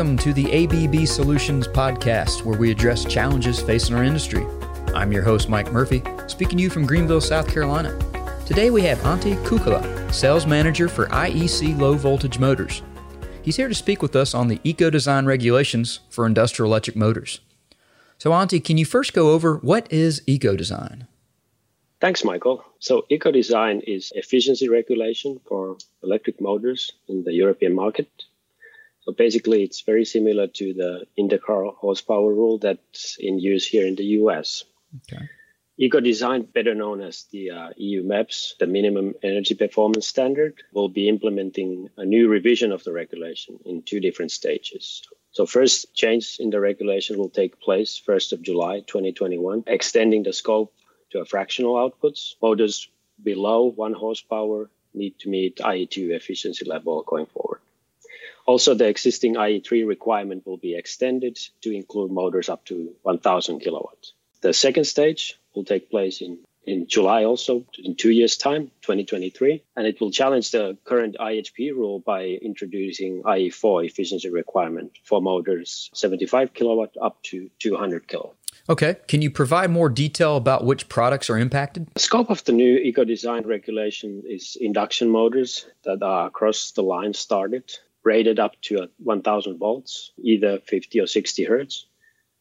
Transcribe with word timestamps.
Welcome 0.00 0.16
to 0.16 0.32
the 0.32 0.64
ABB 0.64 1.06
Solutions 1.06 1.68
Podcast, 1.68 2.42
where 2.42 2.58
we 2.58 2.70
address 2.70 3.04
challenges 3.04 3.60
facing 3.60 3.94
our 3.94 4.02
industry. 4.02 4.46
I'm 4.94 5.12
your 5.12 5.22
host, 5.22 5.50
Mike 5.50 5.70
Murphy, 5.72 6.02
speaking 6.26 6.56
to 6.56 6.62
you 6.62 6.70
from 6.70 6.86
Greenville, 6.86 7.20
South 7.20 7.46
Carolina. 7.46 7.94
Today 8.46 8.70
we 8.70 8.80
have 8.84 8.96
Antti 9.00 9.36
Kukula, 9.44 10.10
Sales 10.10 10.46
Manager 10.46 10.88
for 10.88 11.06
IEC 11.08 11.78
Low 11.78 11.96
Voltage 11.96 12.38
Motors. 12.38 12.80
He's 13.42 13.56
here 13.56 13.68
to 13.68 13.74
speak 13.74 14.00
with 14.00 14.16
us 14.16 14.32
on 14.32 14.48
the 14.48 14.58
eco 14.64 14.88
design 14.88 15.26
regulations 15.26 16.00
for 16.08 16.24
industrial 16.24 16.70
electric 16.70 16.96
motors. 16.96 17.40
So, 18.16 18.30
Antti, 18.30 18.64
can 18.64 18.78
you 18.78 18.86
first 18.86 19.12
go 19.12 19.32
over 19.32 19.56
what 19.56 19.86
is 19.92 20.22
eco 20.26 20.56
design? 20.56 21.08
Thanks, 22.00 22.24
Michael. 22.24 22.64
So, 22.78 23.04
eco 23.10 23.30
design 23.30 23.82
is 23.86 24.12
efficiency 24.14 24.66
regulation 24.66 25.42
for 25.46 25.76
electric 26.02 26.40
motors 26.40 26.90
in 27.06 27.22
the 27.22 27.34
European 27.34 27.74
market. 27.74 28.08
So, 29.10 29.14
basically, 29.14 29.64
it's 29.64 29.80
very 29.80 30.04
similar 30.04 30.46
to 30.46 30.72
the 30.72 31.04
integral 31.16 31.74
horsepower 31.76 32.32
rule 32.32 32.58
that's 32.58 33.16
in 33.18 33.40
use 33.40 33.66
here 33.66 33.84
in 33.84 33.96
the 33.96 34.04
US. 34.20 34.62
Okay. 35.02 35.28
Eco 35.76 35.98
design, 35.98 36.42
better 36.42 36.76
known 36.76 37.00
as 37.00 37.24
the 37.32 37.50
uh, 37.50 37.70
EU 37.76 38.04
MEPS, 38.04 38.58
the 38.58 38.68
minimum 38.68 39.14
energy 39.24 39.56
performance 39.56 40.06
standard, 40.06 40.62
will 40.72 40.88
be 40.88 41.08
implementing 41.08 41.88
a 41.96 42.04
new 42.04 42.28
revision 42.28 42.70
of 42.70 42.84
the 42.84 42.92
regulation 42.92 43.58
in 43.64 43.82
two 43.82 43.98
different 43.98 44.30
stages. 44.30 45.02
So 45.32 45.44
first 45.44 45.92
change 45.92 46.36
in 46.38 46.50
the 46.50 46.60
regulation 46.60 47.18
will 47.18 47.30
take 47.30 47.60
place 47.60 48.00
1st 48.06 48.34
of 48.34 48.42
July 48.42 48.80
2021, 48.86 49.64
extending 49.66 50.22
the 50.22 50.32
scope 50.32 50.72
to 51.10 51.18
a 51.18 51.24
fractional 51.24 51.74
outputs. 51.74 52.36
Motors 52.40 52.88
below 53.20 53.64
one 53.64 53.94
horsepower 53.94 54.70
need 54.94 55.18
to 55.18 55.28
meet 55.28 55.56
IE2 55.56 56.10
efficiency 56.10 56.64
level 56.64 57.02
going 57.02 57.26
forward. 57.26 57.49
Also, 58.50 58.74
the 58.74 58.88
existing 58.88 59.36
IE3 59.36 59.86
requirement 59.86 60.44
will 60.44 60.56
be 60.56 60.74
extended 60.74 61.38
to 61.60 61.70
include 61.70 62.10
motors 62.10 62.48
up 62.48 62.64
to 62.64 62.92
1000 63.02 63.60
kilowatts. 63.60 64.12
The 64.40 64.52
second 64.52 64.86
stage 64.86 65.38
will 65.54 65.62
take 65.62 65.88
place 65.88 66.20
in, 66.20 66.36
in 66.64 66.88
July 66.88 67.22
also, 67.22 67.64
in 67.78 67.94
two 67.94 68.10
years' 68.10 68.36
time, 68.36 68.72
2023. 68.82 69.62
And 69.76 69.86
it 69.86 70.00
will 70.00 70.10
challenge 70.10 70.50
the 70.50 70.76
current 70.82 71.14
IHP 71.20 71.70
rule 71.76 72.00
by 72.00 72.24
introducing 72.24 73.22
IE4 73.22 73.86
efficiency 73.86 74.30
requirement 74.30 74.98
for 75.04 75.22
motors 75.22 75.88
75 75.94 76.52
kilowatt 76.52 76.96
up 77.00 77.22
to 77.30 77.48
200 77.60 78.08
kilowatt. 78.08 78.34
Okay. 78.68 78.96
Can 79.06 79.22
you 79.22 79.30
provide 79.30 79.70
more 79.70 79.88
detail 79.88 80.36
about 80.36 80.64
which 80.64 80.88
products 80.88 81.30
are 81.30 81.38
impacted? 81.38 81.86
The 81.94 82.00
scope 82.00 82.30
of 82.30 82.42
the 82.44 82.52
new 82.52 82.78
eco 82.78 83.04
design 83.04 83.46
regulation 83.46 84.24
is 84.26 84.56
induction 84.60 85.08
motors 85.08 85.66
that 85.84 86.02
are 86.02 86.26
across 86.26 86.72
the 86.72 86.82
line 86.82 87.14
started, 87.14 87.72
rated 88.02 88.38
up 88.38 88.60
to 88.62 88.88
1000 88.98 89.58
volts, 89.58 90.12
either 90.22 90.58
50 90.58 91.00
or 91.00 91.06
60 91.06 91.44
hertz 91.44 91.86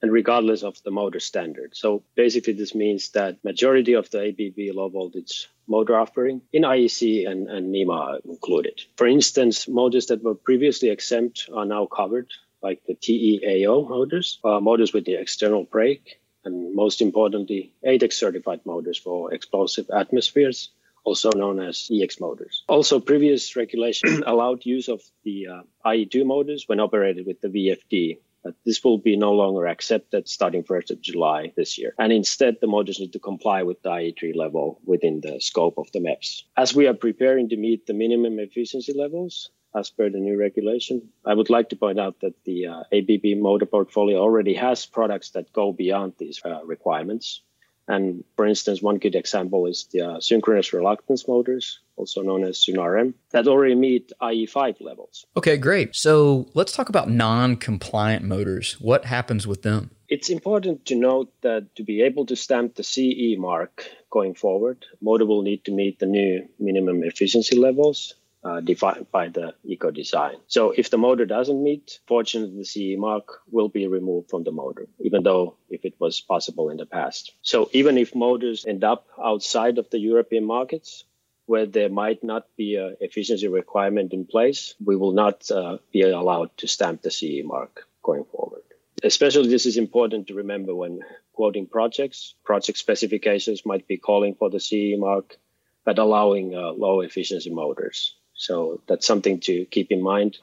and 0.01 0.11
regardless 0.11 0.63
of 0.63 0.81
the 0.83 0.91
motor 0.91 1.19
standard. 1.19 1.75
So 1.75 2.03
basically, 2.15 2.53
this 2.53 2.73
means 2.73 3.09
that 3.09 3.43
majority 3.43 3.93
of 3.93 4.09
the 4.09 4.29
ABB 4.29 4.75
low 4.75 4.89
voltage 4.89 5.49
motor 5.67 5.97
offering 5.99 6.41
in 6.53 6.63
IEC 6.63 7.29
and, 7.29 7.49
and 7.49 7.71
NEMA 7.71 8.19
included. 8.25 8.81
For 8.95 9.07
instance, 9.07 9.67
motors 9.67 10.07
that 10.07 10.23
were 10.23 10.35
previously 10.35 10.89
exempt 10.89 11.49
are 11.53 11.65
now 11.65 11.85
covered, 11.85 12.29
like 12.61 12.81
the 12.85 12.95
TEAO 12.95 13.87
motors, 13.89 14.39
uh, 14.43 14.59
motors 14.59 14.93
with 14.93 15.05
the 15.05 15.15
external 15.15 15.63
brake, 15.65 16.19
and 16.45 16.73
most 16.73 17.01
importantly, 17.01 17.73
ATEX 17.85 18.13
certified 18.13 18.61
motors 18.65 18.97
for 18.97 19.33
explosive 19.33 19.89
atmospheres, 19.93 20.69
also 21.03 21.31
known 21.31 21.59
as 21.59 21.89
EX 21.91 22.19
motors. 22.19 22.63
Also, 22.67 22.99
previous 22.99 23.55
regulation 23.55 24.23
allowed 24.27 24.65
use 24.65 24.87
of 24.87 25.01
the 25.23 25.47
uh, 25.47 25.61
IE2 25.85 26.25
motors 26.25 26.65
when 26.67 26.79
operated 26.79 27.25
with 27.25 27.41
the 27.41 27.47
VFD, 27.47 28.19
but 28.43 28.55
this 28.65 28.83
will 28.83 28.97
be 28.97 29.17
no 29.17 29.33
longer 29.33 29.67
accepted 29.67 30.27
starting 30.27 30.63
1st 30.63 30.91
of 30.91 31.01
July 31.01 31.51
this 31.55 31.77
year. 31.77 31.93
And 31.99 32.13
instead, 32.13 32.57
the 32.61 32.67
motors 32.67 32.99
need 32.99 33.13
to 33.13 33.19
comply 33.19 33.63
with 33.63 33.81
the 33.81 33.89
IE3 33.89 34.35
level 34.35 34.79
within 34.85 35.21
the 35.21 35.39
scope 35.41 35.77
of 35.77 35.91
the 35.91 35.99
MEPS. 35.99 36.43
As 36.55 36.75
we 36.75 36.87
are 36.87 36.93
preparing 36.93 37.49
to 37.49 37.57
meet 37.57 37.85
the 37.85 37.93
minimum 37.93 38.39
efficiency 38.39 38.93
levels, 38.93 39.49
as 39.75 39.89
per 39.89 40.09
the 40.09 40.17
new 40.17 40.37
regulation. 40.37 41.09
I 41.25 41.33
would 41.33 41.49
like 41.49 41.69
to 41.69 41.75
point 41.75 41.99
out 41.99 42.21
that 42.21 42.33
the 42.43 42.67
uh, 42.67 42.83
ABB 42.91 43.37
motor 43.37 43.65
portfolio 43.65 44.19
already 44.19 44.55
has 44.55 44.85
products 44.85 45.31
that 45.31 45.53
go 45.53 45.71
beyond 45.71 46.13
these 46.17 46.41
uh, 46.43 46.63
requirements. 46.65 47.41
And 47.89 48.23
for 48.35 48.45
instance, 48.45 48.83
one 48.83 48.99
good 48.99 49.15
example 49.15 49.65
is 49.65 49.85
the 49.91 50.01
uh, 50.01 50.19
synchronous 50.21 50.71
reluctance 50.73 51.27
motors, 51.27 51.79
also 51.95 52.21
known 52.21 52.43
as 52.43 52.57
SynRM, 52.57 53.15
that 53.31 53.47
already 53.47 53.73
meet 53.73 54.13
IE5 54.21 54.79
levels. 54.79 55.25
Okay, 55.35 55.57
great. 55.57 55.95
So 55.95 56.47
let's 56.53 56.71
talk 56.71 56.89
about 56.89 57.09
non 57.09 57.57
compliant 57.57 58.23
motors. 58.23 58.73
What 58.79 59.05
happens 59.05 59.47
with 59.47 59.63
them? 59.63 59.89
It's 60.07 60.29
important 60.29 60.85
to 60.85 60.95
note 60.95 61.33
that 61.41 61.75
to 61.75 61.83
be 61.83 62.03
able 62.03 62.27
to 62.27 62.35
stamp 62.35 62.75
the 62.75 62.83
CE 62.83 63.37
mark 63.39 63.89
going 64.11 64.35
forward, 64.35 64.85
motor 65.01 65.25
will 65.25 65.41
need 65.41 65.65
to 65.65 65.71
meet 65.71 65.97
the 65.97 66.05
new 66.05 66.47
minimum 66.59 67.03
efficiency 67.03 67.57
levels 67.57 68.13
uh, 68.43 68.61
defined 68.61 69.07
by 69.11 69.27
the 69.27 69.53
eco 69.63 69.91
design. 69.91 70.35
So 70.47 70.71
if 70.71 70.89
the 70.89 70.97
motor 70.97 71.25
doesn't 71.25 71.61
meet, 71.61 71.99
fortunately, 72.07 72.57
the 72.57 72.65
CE 72.65 72.97
mark 72.97 73.41
will 73.51 73.69
be 73.69 73.87
removed 73.87 74.29
from 74.29 74.43
the 74.43 74.51
motor, 74.51 74.87
even 74.99 75.23
though 75.23 75.55
if 75.69 75.83
it 75.83 75.95
was 75.99 76.21
possible 76.21 76.69
in 76.69 76.77
the 76.77 76.85
past. 76.85 77.33
So 77.41 77.69
even 77.73 77.97
if 77.97 78.15
motors 78.15 78.65
end 78.65 78.83
up 78.83 79.07
outside 79.21 79.77
of 79.77 79.89
the 79.89 79.99
European 79.99 80.45
markets, 80.45 81.03
where 81.47 81.65
there 81.65 81.89
might 81.89 82.23
not 82.23 82.45
be 82.55 82.75
an 82.75 82.95
efficiency 83.01 83.47
requirement 83.47 84.13
in 84.13 84.23
place, 84.23 84.75
we 84.85 84.95
will 84.95 85.13
not 85.13 85.49
uh, 85.49 85.77
be 85.91 86.01
allowed 86.01 86.55
to 86.57 86.67
stamp 86.67 87.01
the 87.01 87.09
CE 87.09 87.43
mark 87.43 87.87
going 88.03 88.23
forward. 88.25 88.61
Especially 89.03 89.49
this 89.49 89.65
is 89.65 89.77
important 89.77 90.27
to 90.27 90.35
remember 90.35 90.75
when 90.75 90.99
quoting 91.33 91.65
projects. 91.65 92.35
Project 92.43 92.77
specifications 92.77 93.65
might 93.65 93.87
be 93.87 93.97
calling 93.97 94.35
for 94.35 94.49
the 94.49 94.59
CE 94.59 94.95
mark, 94.97 95.37
but 95.85 95.97
allowing 95.97 96.53
uh, 96.53 96.71
low 96.71 97.01
efficiency 97.01 97.49
motors. 97.49 98.15
So 98.39 98.79
that's 98.87 99.05
something 99.05 99.41
to 99.41 99.65
keep 99.65 99.91
in 99.91 100.01
mind 100.01 100.37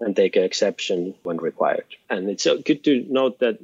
and 0.00 0.16
take 0.16 0.34
an 0.36 0.44
exception 0.44 1.14
when 1.24 1.36
required. 1.36 1.84
And 2.08 2.30
it's 2.30 2.46
uh, 2.46 2.56
good 2.64 2.82
to 2.84 3.06
note 3.08 3.40
that 3.40 3.58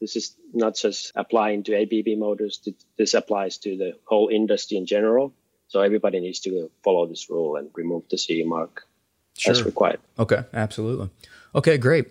this 0.00 0.16
is 0.16 0.34
not 0.54 0.76
just 0.76 1.12
applying 1.14 1.62
to 1.64 1.74
ABB 1.82 2.18
motors. 2.18 2.66
This 2.96 3.12
applies 3.12 3.58
to 3.58 3.76
the 3.76 3.92
whole 4.04 4.28
industry 4.28 4.78
in 4.78 4.86
general. 4.86 5.34
So 5.68 5.82
everybody 5.82 6.18
needs 6.20 6.40
to 6.40 6.70
follow 6.82 7.06
this 7.06 7.28
rule 7.28 7.56
and 7.56 7.68
remove 7.74 8.04
the 8.08 8.16
CE 8.16 8.44
mark 8.46 8.86
sure. 9.36 9.52
as 9.52 9.62
required. 9.62 10.00
Okay, 10.18 10.42
absolutely. 10.54 11.10
Okay, 11.54 11.76
great. 11.76 12.06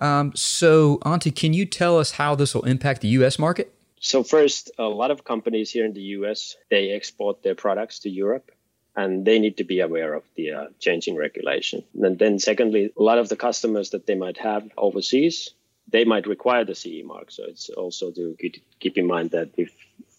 Um, 0.00 0.32
so, 0.36 0.98
Antti, 0.98 1.34
can 1.34 1.52
you 1.52 1.66
tell 1.66 1.98
us 1.98 2.12
how 2.12 2.36
this 2.36 2.54
will 2.54 2.64
impact 2.64 3.00
the 3.00 3.08
U.S. 3.08 3.40
market? 3.40 3.74
So, 3.98 4.22
first, 4.22 4.70
a 4.78 4.84
lot 4.84 5.10
of 5.10 5.24
companies 5.24 5.70
here 5.70 5.84
in 5.84 5.94
the 5.94 6.00
U.S. 6.18 6.56
they 6.70 6.90
export 6.90 7.42
their 7.42 7.54
products 7.54 7.98
to 8.00 8.10
Europe, 8.10 8.50
and 8.96 9.24
they 9.24 9.38
need 9.38 9.56
to 9.58 9.64
be 9.64 9.80
aware 9.80 10.14
of 10.14 10.24
the 10.36 10.52
uh, 10.52 10.66
changing 10.78 11.16
regulation. 11.16 11.84
And 12.00 12.18
then, 12.18 12.38
secondly, 12.38 12.92
a 12.96 13.02
lot 13.02 13.18
of 13.18 13.28
the 13.28 13.36
customers 13.36 13.90
that 13.90 14.06
they 14.06 14.14
might 14.14 14.38
have 14.38 14.68
overseas, 14.76 15.50
they 15.88 16.04
might 16.04 16.26
require 16.26 16.64
the 16.64 16.74
CE 16.74 17.04
mark. 17.04 17.30
So 17.30 17.44
it's 17.46 17.68
also 17.70 18.10
to 18.10 18.36
keep 18.80 18.98
in 18.98 19.06
mind 19.06 19.30
that 19.30 19.50
if 19.56 19.72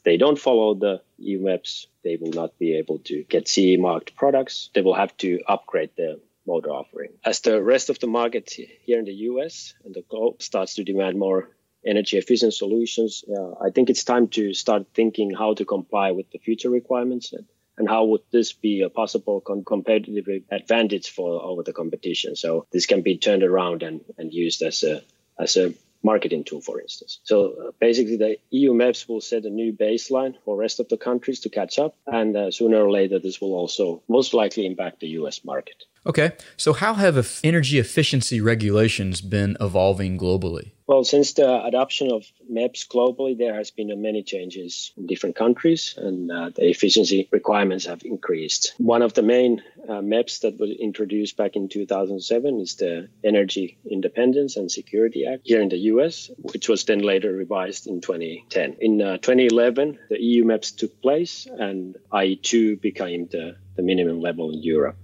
they 0.03 0.17
don't 0.17 0.39
follow 0.39 0.73
the 0.73 1.01
EU 1.19 1.39
MEPS, 1.39 1.87
they 2.03 2.17
will 2.17 2.31
not 2.31 2.57
be 2.57 2.75
able 2.75 2.99
to 2.99 3.23
get 3.23 3.47
CE 3.47 3.77
marked 3.77 4.15
products. 4.15 4.69
They 4.73 4.81
will 4.81 4.95
have 4.95 5.15
to 5.17 5.41
upgrade 5.47 5.91
their 5.95 6.15
motor 6.47 6.71
offering. 6.71 7.11
As 7.23 7.41
the 7.41 7.61
rest 7.61 7.89
of 7.89 7.99
the 7.99 8.07
market 8.07 8.49
here 8.49 8.99
in 8.99 9.05
the 9.05 9.13
US 9.29 9.73
and 9.85 9.93
the 9.93 10.01
globe 10.01 10.41
starts 10.41 10.75
to 10.75 10.83
demand 10.83 11.19
more 11.19 11.49
energy 11.85 12.17
efficient 12.17 12.53
solutions, 12.53 13.23
uh, 13.29 13.51
I 13.61 13.69
think 13.69 13.89
it's 13.89 14.03
time 14.03 14.27
to 14.29 14.53
start 14.53 14.87
thinking 14.93 15.33
how 15.33 15.53
to 15.53 15.65
comply 15.65 16.11
with 16.11 16.31
the 16.31 16.39
future 16.39 16.69
requirements 16.69 17.33
and 17.33 17.45
and 17.81 17.89
how 17.89 18.05
would 18.05 18.21
this 18.31 18.53
be 18.53 18.81
a 18.81 18.91
possible 18.91 19.41
competitive 19.41 20.27
advantage 20.51 21.09
for 21.09 21.41
over 21.41 21.63
the 21.63 21.73
competition? 21.73 22.35
So 22.35 22.67
this 22.71 22.85
can 22.85 23.01
be 23.01 23.17
turned 23.17 23.41
around 23.41 23.81
and, 23.81 24.01
and 24.19 24.31
used 24.31 24.61
as 24.61 24.83
a 24.83 25.01
as 25.39 25.57
a 25.57 25.73
marketing 26.03 26.43
tool, 26.43 26.61
for 26.61 26.79
instance. 26.79 27.19
So 27.23 27.37
uh, 27.53 27.71
basically, 27.79 28.17
the 28.17 28.37
EU 28.51 28.73
MEPS 28.73 29.09
will 29.09 29.19
set 29.21 29.45
a 29.45 29.49
new 29.49 29.73
baseline 29.73 30.35
for 30.45 30.55
rest 30.55 30.79
of 30.79 30.89
the 30.89 30.97
countries 30.97 31.39
to 31.39 31.49
catch 31.49 31.79
up, 31.79 31.95
and 32.05 32.37
uh, 32.37 32.51
sooner 32.51 32.77
or 32.85 32.91
later, 32.91 33.17
this 33.17 33.41
will 33.41 33.55
also 33.55 34.03
most 34.07 34.35
likely 34.35 34.67
impact 34.67 34.99
the 34.99 35.09
US 35.19 35.43
market. 35.43 35.83
Okay, 36.03 36.31
so 36.57 36.73
how 36.73 36.95
have 36.95 37.39
energy 37.43 37.77
efficiency 37.77 38.41
regulations 38.41 39.21
been 39.21 39.55
evolving 39.61 40.17
globally? 40.17 40.71
Well, 40.87 41.03
since 41.03 41.33
the 41.33 41.63
adoption 41.63 42.11
of 42.11 42.25
MEPS 42.51 42.87
globally, 42.87 43.37
there 43.37 43.53
has 43.53 43.69
been 43.69 44.01
many 44.01 44.23
changes 44.23 44.93
in 44.97 45.05
different 45.05 45.35
countries, 45.35 45.93
and 45.95 46.31
uh, 46.31 46.49
the 46.55 46.67
efficiency 46.69 47.29
requirements 47.31 47.85
have 47.85 48.01
increased. 48.03 48.73
One 48.77 49.03
of 49.03 49.13
the 49.13 49.21
main 49.21 49.61
uh, 49.87 50.01
MEPS 50.01 50.39
that 50.41 50.59
was 50.59 50.71
introduced 50.71 51.37
back 51.37 51.55
in 51.55 51.69
2007 51.69 52.59
is 52.59 52.75
the 52.75 53.07
Energy 53.23 53.77
Independence 53.89 54.57
and 54.57 54.71
Security 54.71 55.27
Act 55.27 55.43
here 55.45 55.61
in 55.61 55.69
the 55.69 55.77
US, 55.93 56.31
which 56.39 56.67
was 56.67 56.83
then 56.83 56.99
later 56.99 57.31
revised 57.31 57.85
in 57.85 58.01
2010. 58.01 58.77
In 58.81 59.01
uh, 59.01 59.17
2011, 59.17 59.99
the 60.09 60.19
EU 60.19 60.45
MEPS 60.45 60.75
took 60.75 60.99
place, 60.99 61.47
and 61.47 61.95
IE2 62.11 62.81
became 62.81 63.27
the, 63.27 63.55
the 63.75 63.83
minimum 63.83 64.19
level 64.19 64.51
in 64.51 64.63
Europe. 64.63 64.97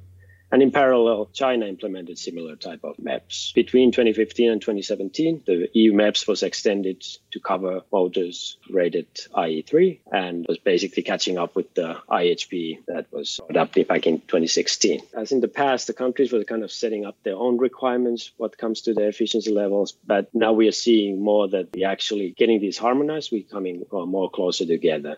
And 0.49 0.63
in 0.63 0.71
parallel, 0.71 1.29
China 1.33 1.65
implemented 1.65 2.17
similar 2.17 2.55
type 2.55 2.79
of 2.85 2.95
MEPS. 2.97 3.53
Between 3.53 3.91
2015 3.91 4.49
and 4.49 4.61
2017, 4.61 5.43
the 5.45 5.69
EU 5.73 5.91
MEPS 5.91 6.25
was 6.25 6.41
extended 6.41 7.05
to 7.31 7.39
cover 7.41 7.81
motors 7.91 8.57
rated 8.69 9.07
IE3 9.35 9.99
and 10.09 10.45
was 10.47 10.57
basically 10.57 11.03
catching 11.03 11.37
up 11.37 11.53
with 11.55 11.73
the 11.73 11.97
IHP 12.09 12.85
that 12.87 13.11
was 13.11 13.41
adopted 13.49 13.89
back 13.89 14.07
in 14.07 14.19
2016. 14.21 15.01
As 15.13 15.33
in 15.33 15.41
the 15.41 15.49
past, 15.49 15.87
the 15.87 15.93
countries 15.93 16.31
were 16.31 16.45
kind 16.45 16.63
of 16.63 16.71
setting 16.71 17.05
up 17.05 17.17
their 17.23 17.35
own 17.35 17.57
requirements 17.57 18.31
what 18.37 18.57
comes 18.57 18.81
to 18.81 18.93
the 18.93 19.05
efficiency 19.05 19.51
levels, 19.51 19.91
but 20.05 20.33
now 20.33 20.53
we 20.53 20.69
are 20.69 20.71
seeing 20.71 21.21
more 21.21 21.49
that 21.49 21.73
we 21.73 21.83
actually 21.83 22.31
getting 22.31 22.61
these 22.61 22.77
harmonized, 22.77 23.33
we're 23.33 23.43
coming 23.43 23.85
uh, 23.91 24.05
more 24.05 24.29
closer 24.29 24.65
together. 24.65 25.17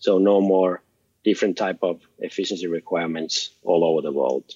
So 0.00 0.18
no 0.18 0.42
more 0.42 0.82
different 1.24 1.56
type 1.56 1.78
of 1.82 2.02
efficiency 2.18 2.66
requirements 2.66 3.50
all 3.64 3.82
over 3.82 4.02
the 4.02 4.12
world. 4.12 4.54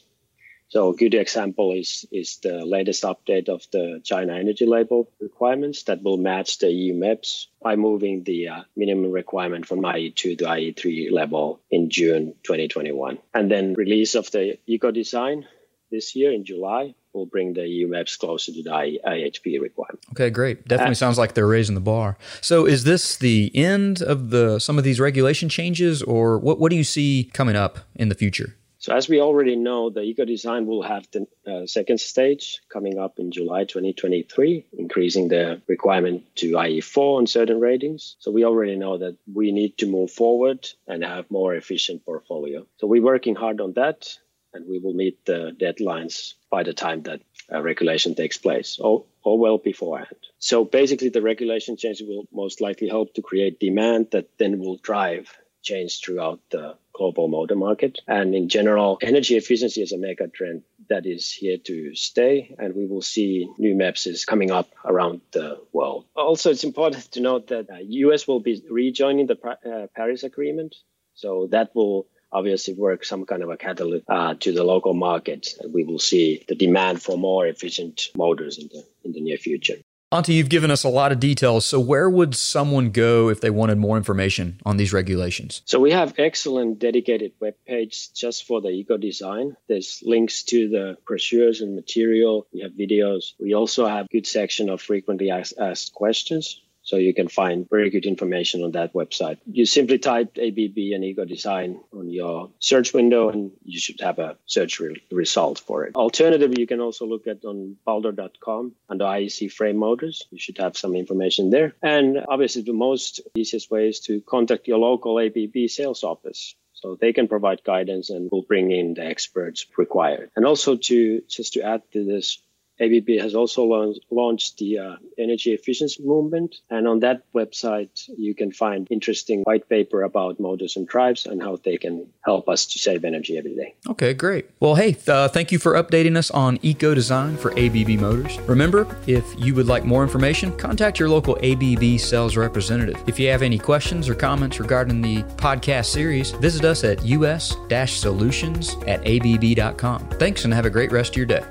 So 0.71 0.91
a 0.91 0.95
good 0.95 1.15
example 1.15 1.73
is, 1.73 2.07
is 2.13 2.37
the 2.37 2.65
latest 2.65 3.03
update 3.03 3.49
of 3.49 3.67
the 3.73 4.01
China 4.05 4.35
energy 4.35 4.67
label 4.67 5.11
requirements 5.21 5.83
that 5.85 6.01
will 6.05 6.17
match 6.17 6.59
the 6.59 6.71
EU 6.71 6.95
MEPS 6.95 7.49
by 7.61 7.75
moving 7.75 8.23
the 8.23 8.49
uh, 8.49 8.63
minimum 8.77 9.11
requirement 9.11 9.67
from 9.67 9.81
IE2 9.81 10.39
to 10.39 10.45
IE3 10.45 11.11
level 11.11 11.61
in 11.73 11.91
June 11.91 12.35
2021. 12.45 13.19
And 13.35 13.51
then 13.51 13.75
release 13.75 14.15
of 14.15 14.31
the 14.31 14.59
eco 14.69 14.93
design 14.93 15.45
this 15.91 16.15
year 16.15 16.31
in 16.31 16.45
July 16.45 16.95
will 17.13 17.27
bring 17.27 17.55
the 17.55 17.67
EU 17.67 17.89
MEPS 17.89 18.17
closer 18.17 18.53
to 18.53 18.63
the 18.63 18.71
IHP 18.71 19.61
requirement. 19.61 20.05
Okay, 20.13 20.31
great. 20.31 20.69
Definitely 20.69 20.93
uh, 20.93 20.95
sounds 20.95 21.19
like 21.19 21.35
they're 21.35 21.49
raising 21.49 21.75
the 21.75 21.81
bar. 21.81 22.17
So, 22.41 22.65
is 22.65 22.85
this 22.85 23.17
the 23.17 23.51
end 23.57 24.01
of 24.01 24.31
the 24.31 24.61
some 24.61 24.79
of 24.79 24.85
these 24.85 25.01
regulation 25.01 25.49
changes, 25.49 26.01
or 26.01 26.39
what? 26.39 26.61
What 26.61 26.71
do 26.71 26.77
you 26.77 26.85
see 26.85 27.29
coming 27.35 27.57
up 27.57 27.81
in 27.97 28.09
the 28.09 28.15
future? 28.15 28.55
So 28.81 28.94
as 28.94 29.11
we 29.11 29.21
already 29.21 29.56
know, 29.56 29.91
the 29.91 30.00
eco 30.00 30.25
design 30.25 30.65
will 30.65 30.82
have 30.82 31.06
the 31.12 31.27
uh, 31.47 31.67
second 31.67 32.00
stage 32.00 32.62
coming 32.71 32.99
up 32.99 33.19
in 33.19 33.31
July 33.31 33.65
2023, 33.65 34.65
increasing 34.73 35.29
the 35.29 35.61
requirement 35.69 36.25
to 36.37 36.53
IE4 36.53 37.19
on 37.19 37.27
certain 37.27 37.61
ratings. 37.61 38.17
So 38.21 38.31
we 38.31 38.47
already 38.47 38.77
know 38.77 38.97
that 38.97 39.19
we 39.31 39.53
need 39.53 39.77
to 39.79 39.87
move 39.87 40.11
forward 40.11 40.67
and 40.88 41.05
have 41.05 41.31
more 41.31 41.55
efficient 41.55 42.06
portfolio. 42.06 42.67
So 42.79 42.87
we're 42.87 43.03
working 43.03 43.35
hard 43.35 43.61
on 43.61 43.75
that 43.75 44.17
and 44.55 44.67
we 44.67 44.79
will 44.79 44.94
meet 44.94 45.26
the 45.26 45.55
deadlines 45.61 46.33
by 46.50 46.62
the 46.62 46.73
time 46.73 47.03
that 47.03 47.21
uh, 47.53 47.61
regulation 47.61 48.15
takes 48.15 48.38
place 48.38 48.79
or, 48.81 49.05
or 49.23 49.38
well 49.38 49.59
beforehand. 49.59 50.17
So 50.38 50.65
basically 50.65 51.11
the 51.11 51.21
regulation 51.21 51.76
change 51.76 52.00
will 52.00 52.26
most 52.33 52.62
likely 52.62 52.88
help 52.88 53.12
to 53.12 53.21
create 53.21 53.61
demand 53.61 54.12
that 54.12 54.31
then 54.38 54.59
will 54.59 54.79
drive 54.79 55.37
change 55.62 56.00
throughout 56.00 56.41
the 56.50 56.76
global 57.00 57.29
motor 57.29 57.56
market. 57.56 57.99
And 58.06 58.35
in 58.35 58.49
general, 58.49 58.99
energy 59.00 59.35
efficiency 59.37 59.81
is 59.81 59.93
a 59.93 59.99
mega 59.99 60.29
trend 60.29 60.62
that 60.91 61.06
is 61.06 61.32
here 61.32 61.56
to 61.69 61.94
stay, 61.94 62.55
and 62.58 62.75
we 62.75 62.87
will 62.87 63.00
see 63.14 63.49
new 63.58 63.75
MEPS 63.75 64.06
is 64.06 64.25
coming 64.26 64.50
up 64.50 64.69
around 64.85 65.23
the 65.32 65.58
world. 65.73 66.05
Also, 66.14 66.50
it's 66.50 66.64
important 66.64 67.05
to 67.12 67.20
note 67.20 67.49
that 67.49 67.69
the 67.69 67.82
US 68.05 68.29
will 68.29 68.41
be 68.41 68.62
rejoining 68.70 69.26
the 69.26 69.38
uh, 69.49 69.87
Paris 69.97 70.23
Agreement, 70.25 70.76
so 71.14 71.49
that 71.50 71.75
will 71.75 72.06
obviously 72.32 72.75
work 72.75 73.05
some 73.05 73.25
kind 73.25 73.43
of 73.43 73.49
a 73.49 73.56
catalyst 73.56 74.05
uh, 74.08 74.35
to 74.35 74.52
the 74.52 74.62
local 74.62 74.94
market, 74.94 75.49
and 75.61 75.73
we 75.73 75.85
will 75.85 75.99
see 75.99 76.44
the 76.49 76.55
demand 76.55 77.02
for 77.02 77.17
more 77.17 77.47
efficient 77.47 78.11
motors 78.14 78.58
in 78.58 78.69
the 78.73 78.82
in 79.05 79.12
the 79.12 79.20
near 79.20 79.38
future. 79.38 79.79
Antti, 80.12 80.35
you've 80.35 80.49
given 80.49 80.73
us 80.73 80.83
a 80.83 80.89
lot 80.89 81.12
of 81.12 81.21
details. 81.21 81.65
So, 81.65 81.79
where 81.79 82.11
would 82.11 82.35
someone 82.35 82.91
go 82.91 83.29
if 83.29 83.41
they 83.41 83.51
wanted 83.51 83.79
more 83.79 83.97
information 83.97 84.61
on 84.67 84.77
these 84.77 84.93
regulations? 84.93 85.62
So, 85.67 85.79
we 85.79 85.93
have 85.93 86.15
excellent 86.19 86.81
dedicated 86.81 87.33
web 87.39 87.55
page 87.65 88.12
just 88.12 88.45
for 88.45 88.61
the 88.61 88.71
eco 88.71 88.97
design. 88.97 89.57
There's 89.69 90.03
links 90.05 90.43
to 90.45 90.69
the 90.69 90.97
brochures 91.07 91.61
and 91.61 91.77
material. 91.77 92.49
We 92.53 92.62
have 92.62 92.73
videos. 92.73 93.35
We 93.39 93.55
also 93.55 93.87
have 93.87 94.09
good 94.09 94.27
section 94.27 94.69
of 94.69 94.83
frequently 94.83 95.31
asked 95.31 95.95
questions. 95.95 96.61
So 96.91 96.97
you 96.97 97.15
can 97.15 97.29
find 97.29 97.71
very 97.71 97.89
good 97.89 98.05
information 98.05 98.65
on 98.65 98.73
that 98.73 98.95
website. 98.95 99.39
You 99.47 99.65
simply 99.65 99.99
type 99.99 100.37
ABB 100.37 100.77
and 100.93 101.05
Eco 101.05 101.25
Design 101.25 101.79
on 101.93 102.11
your 102.11 102.51
search 102.59 102.93
window 102.93 103.29
and 103.31 103.53
you 103.63 103.79
should 103.79 104.01
have 104.01 104.19
a 104.19 104.37
search 104.47 104.81
re- 104.81 105.01
result 105.13 105.61
for 105.61 105.85
it. 105.85 105.95
Alternatively, 105.95 106.61
you 106.61 106.67
can 106.67 106.81
also 106.81 107.07
look 107.07 107.29
at 107.29 107.45
on 107.45 107.77
baldor.com 107.87 108.75
under 108.89 109.05
IEC 109.05 109.53
frame 109.53 109.77
motors. 109.77 110.27
You 110.33 110.41
should 110.41 110.59
have 110.59 110.77
some 110.77 110.97
information 110.97 111.51
there. 111.51 111.77
And 111.81 112.19
obviously 112.29 112.63
the 112.63 112.73
most 112.73 113.21
easiest 113.37 113.71
way 113.71 113.87
is 113.91 114.01
to 114.09 114.21
contact 114.23 114.67
your 114.67 114.79
local 114.79 115.21
ABB 115.21 115.69
sales 115.69 116.03
office. 116.03 116.57
So 116.73 116.99
they 117.01 117.13
can 117.13 117.29
provide 117.29 117.63
guidance 117.63 118.11
and 118.11 118.29
will 118.33 118.43
bring 118.43 118.73
in 118.73 118.95
the 118.95 119.05
experts 119.07 119.65
required. 119.79 120.33
And 120.35 120.45
also 120.45 120.75
to 120.75 121.21
just 121.29 121.53
to 121.53 121.63
add 121.63 121.83
to 121.93 122.05
this, 122.05 122.43
ABB 122.81 123.21
has 123.21 123.35
also 123.35 123.65
launched, 124.11 124.59
the 124.59 124.79
uh, 124.79 124.97
energy 125.19 125.53
efficiency 125.53 126.03
movement. 126.03 126.56
And 126.71 126.88
on 126.88 127.00
that 127.00 127.23
website, 127.32 128.09
you 128.17 128.35
can 128.35 128.53
find 128.53 128.87
interesting 128.91 129.43
white 129.43 129.69
paper 129.69 130.03
about 130.03 130.41
motors 130.41 130.77
and 130.77 130.87
drives 130.88 131.27
and 131.27 131.43
how 131.43 131.56
they 131.62 131.77
can 131.77 132.06
help 132.25 132.49
us 132.49 132.67
to 132.67 132.79
save 132.79 133.05
energy 133.05 133.37
every 133.38 133.55
day. 133.55 133.75
Okay, 133.88 134.15
great. 134.15 134.47
Well, 134.61 134.75
hey, 134.75 134.97
uh, 135.06 135.29
thank 135.29 135.53
you 135.53 135.59
for 135.59 135.75
updating 135.75 136.17
us 136.17 136.31
on 136.31 136.59
eco 136.62 136.94
design 136.94 137.37
for 137.37 137.53
ABB 137.53 138.00
Motors. 138.00 138.38
Remember, 138.41 138.87
if 139.06 139.25
you 139.38 139.55
would 139.55 139.67
like 139.67 139.85
more 139.85 140.03
information, 140.03 140.56
contact 140.56 140.99
your 140.99 141.09
local 141.09 141.38
ABB 141.43 141.99
sales 142.00 142.37
representative. 142.37 143.03
If 143.06 143.19
you 143.19 143.29
have 143.29 143.43
any 143.43 143.59
questions 143.59 144.09
or 144.09 144.15
comments 144.15 144.59
regarding 144.59 145.03
the 145.03 145.23
podcast 145.37 145.87
series, 145.87 146.31
visit 146.33 146.65
us 146.65 146.85
at 146.85 147.00
us-solutions 147.00 148.76
at 148.87 149.00
abb.com. 149.06 150.09
Thanks 150.11 150.44
and 150.44 150.55
have 150.55 150.67
a 150.67 150.71
great 150.71 150.93
rest 150.93 151.11
of 151.11 151.17
your 151.17 151.26
day. 151.26 151.44